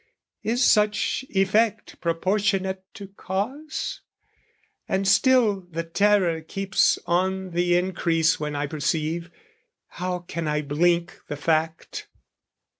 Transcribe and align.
Is 0.41 0.63
such 0.65 1.23
effect 1.29 2.01
proportionate 2.01 2.83
to 2.95 3.07
cause? 3.09 4.01
And 4.89 5.07
still 5.07 5.61
the 5.69 5.83
terror 5.83 6.41
keeps 6.41 6.97
on 7.05 7.51
the 7.51 7.77
increase 7.77 8.39
When 8.39 8.55
I 8.55 8.65
perceive...how 8.65 10.19
can 10.27 10.47
I 10.47 10.63
blink 10.63 11.19
the 11.27 11.37
fact? 11.37 12.07